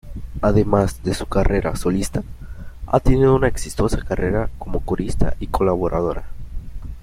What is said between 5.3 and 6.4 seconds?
y colaboradora.